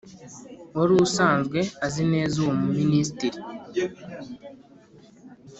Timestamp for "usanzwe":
1.05-1.59